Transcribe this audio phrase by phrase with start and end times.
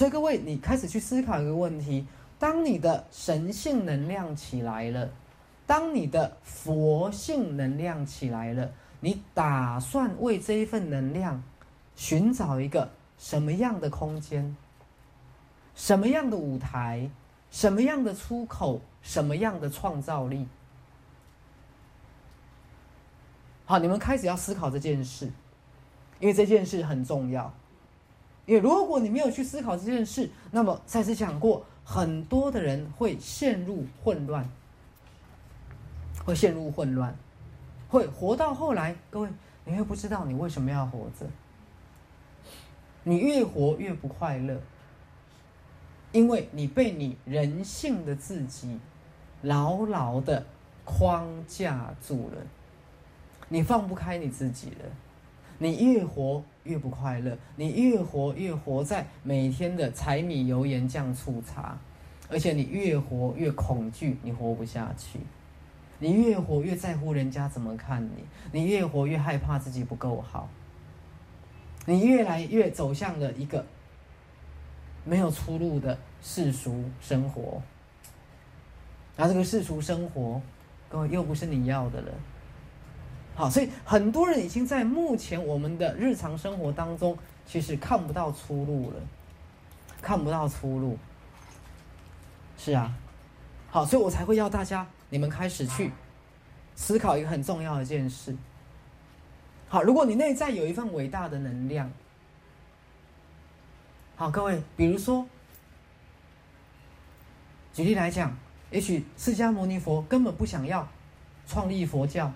[0.00, 2.06] 所以各位，你开始去思考一个问题：
[2.38, 5.10] 当你的神性能量起来了，
[5.66, 11.42] 当你的佛性能量起来了，你打算为这一份能量
[11.96, 14.56] 寻找一个什么样的空间？
[15.74, 17.10] 什么样的舞台？
[17.50, 18.80] 什么样的出口？
[19.02, 20.48] 什么样的创造力？
[23.66, 25.30] 好，你们开始要思考这件事，
[26.20, 27.52] 因为这件事很重要。
[28.46, 34.48] 因为如果你没有去思考这件事，那么再次讲过，很多的人会陷入混乱，
[36.24, 37.14] 会陷入混乱，
[37.88, 39.28] 会活到后来，各位，
[39.64, 41.26] 你会不知道你为什么要活着，
[43.04, 44.60] 你越活越不快乐。
[46.12, 48.80] 因为你被你人性的自己
[49.42, 50.44] 牢牢的
[50.84, 52.42] 框架住了，
[53.48, 54.86] 你放不开你自己了，
[55.62, 61.78] 你越活越不快乐，你越活越活在每天的柴米油盐酱醋茶，
[62.30, 65.20] 而且你越活越恐惧，你活不下去，
[65.98, 70.48] 你越活越在乎人家怎么看你，你越活越害怕自己不够好，
[71.84, 73.64] 你越来越走向了一个。
[75.02, 77.60] 没有出路的世俗生活，
[79.16, 80.40] 然后这个世俗生活，
[80.90, 82.12] 各位又不是你要的了。
[83.40, 88.96] 好，所以很多人已经在目前我们的日常生活当中，其实看不到出路了，
[90.02, 90.98] 看不到出路。
[92.58, 92.92] 是啊，
[93.70, 95.90] 好，所以我才会要大家，你们开始去
[96.76, 98.36] 思考一个很重要的一件事。
[99.70, 101.90] 好，如果你内在有一份伟大的能量。
[104.16, 105.26] 好，各位，比如说，
[107.72, 108.36] 举例来讲，
[108.70, 110.86] 也许释迦牟尼佛根本不想要
[111.46, 112.30] 创立佛教，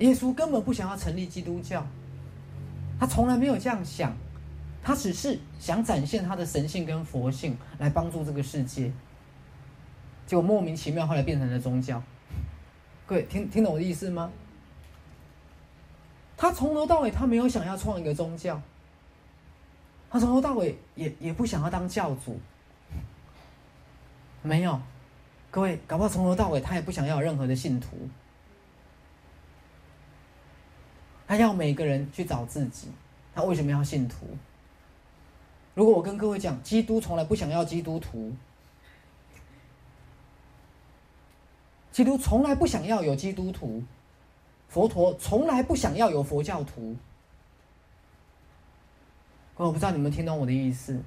[0.00, 1.86] 耶稣根本不想要成立基督教，
[2.98, 4.12] 他从来没有这样想，
[4.82, 8.90] 他只是想展现他的神性跟佛性来帮助这个世界，
[10.26, 12.02] 结果莫名其妙后来变成了宗教。
[13.06, 14.30] 各位，听听懂我的意思吗？
[16.36, 18.60] 他从头到尾他没有想要创一个宗教。
[20.10, 22.40] 他从头到尾也也不想要当教主，
[24.42, 24.80] 没有，
[25.50, 28.08] 各位，搞不好从头到尾他也不想要任何的信徒，
[31.30, 32.88] 他要每个人去找自己，
[33.32, 34.26] 他为什么要信徒？
[35.74, 38.32] 如果我跟各位讲，基督从来不想要基督徒，
[41.92, 43.80] 基督从来不想要有基督徒，
[44.68, 46.96] 佛陀从来不想要有佛教徒。
[49.54, 51.00] 我不知道你们听懂我的意思。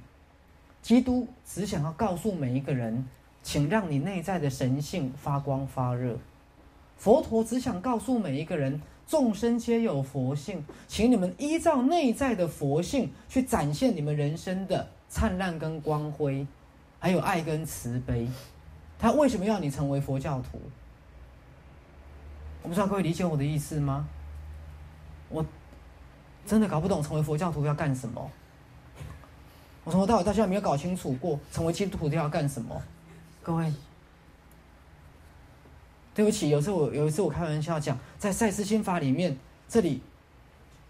[0.80, 3.06] 基督只想要告诉每一个人，
[3.42, 6.16] 请让你内在的神性发光发热。
[6.96, 16.46] 佛陀只想告诉每一个人，众生皆有佛性，请你们依照内在的佛性去展现你们人生的灿烂跟光辉，
[16.98, 18.28] 还有爱跟慈悲。
[18.98, 20.60] 他为什么要你成为佛教徒？
[22.62, 24.08] 我不知道各位理解我的意思吗？
[25.28, 25.44] 我
[26.46, 28.30] 真的搞不懂成为佛教徒要干什么。
[29.84, 32.80] 我从头到尾到现在没有搞清楚过，成为基督徒要干什么？
[33.42, 33.70] 各位，
[36.14, 39.36] 对不起，有时候我有一次我开玩笑讲，在赛斯心法里面，
[39.68, 40.00] 这里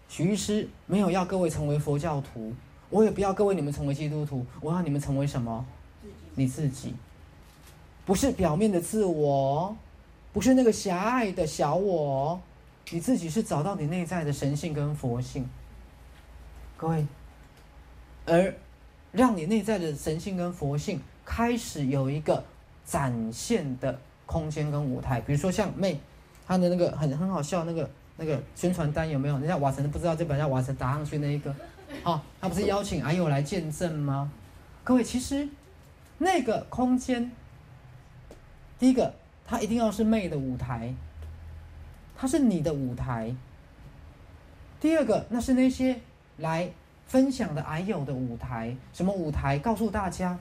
[0.07, 2.53] 许医师没有要各位成为佛教徒，
[2.89, 5.65] 我也不要各位你们成为基督徒，我要你们成为什么？
[6.35, 6.93] 你自己，
[8.05, 9.75] 不是表面的自我，
[10.31, 12.39] 不是那个狭隘的小我，
[12.91, 15.49] 你自己是找到你内在的神性跟佛性，
[16.77, 17.05] 各位，
[18.25, 18.53] 而。
[19.11, 22.43] 让你内在的神性跟佛性开始有一个
[22.85, 25.99] 展现的空间跟舞台，比如说像妹，
[26.47, 29.37] 她的那个很很好笑那个那个宣传单有没有？
[29.39, 31.53] 人家瓦神不知道这本叫瓦神打上去那一个，
[32.03, 34.31] 好，他不是邀请阿友来见证吗？
[34.83, 35.47] 各位，其实
[36.17, 37.31] 那个空间，
[38.79, 39.13] 第一个，
[39.45, 40.93] 它一定要是妹的舞台，
[42.15, 43.35] 它是你的舞台；
[44.79, 45.99] 第二个，那是那些
[46.37, 46.71] 来。
[47.07, 49.59] 分享的矮友的舞台，什么舞台？
[49.59, 50.39] 告诉大家，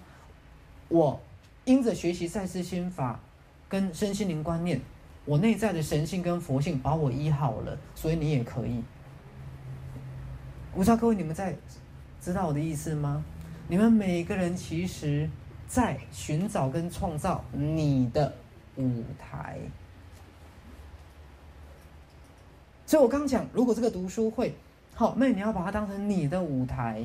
[0.88, 1.20] 我
[1.66, 3.20] 因着学习赛斯心法
[3.74, 4.80] 跟身心灵观念，
[5.24, 8.80] 我内在的神性跟佛性把我医好了，所以你也可以。
[10.70, 11.56] 我不知道各位你们在
[12.20, 13.24] 知道我的意思吗？
[13.66, 15.28] 你们每个人其实，
[15.66, 18.32] 在寻找跟创造你的
[18.76, 19.58] 舞台。
[22.86, 24.54] 所以我刚讲，如果这个读书会。
[24.94, 27.02] 好，妹，你要把它当成你的舞台，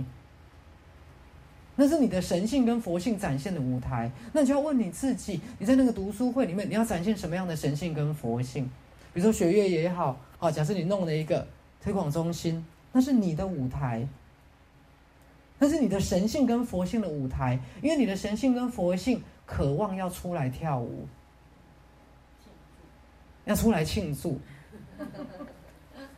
[1.82, 4.12] 那是你的神性跟佛性展现的舞台。
[4.34, 8.66] 那你就要问你自己，你在那个读书会里面，你要展现什么样的神性跟佛性？
[9.14, 11.48] 比如说学乐也好，啊，假设你弄了一个
[11.82, 14.06] 推广中心，那是你的舞台。
[15.58, 21.08] 那是你的神性跟佛性的舞台，因为你的神性跟佛性渴望要出来跳舞，
[23.46, 24.38] 要出来庆祝，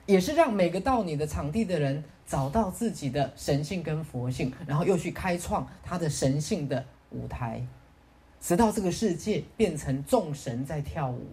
[0.07, 7.61] 也是让每个到你的场地的人找到自己的神性跟佛性，然后又去开创他的神性的舞台，
[8.39, 11.27] 直到这个世界变成众神在跳舞，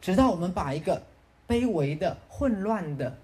[0.00, 1.00] 直到我们把一个
[1.46, 3.16] 卑微的、混乱的。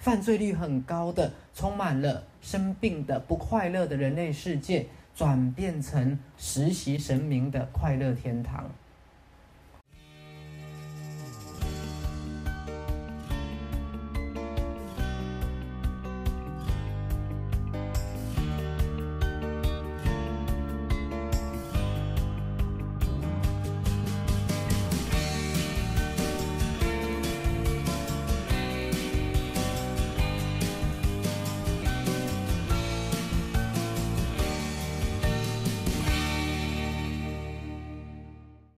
[0.00, 4.84] 犯罪率很高的、充满了生病的、不快乐的人类世界，
[5.14, 8.68] 转变成实习神明的快乐天堂。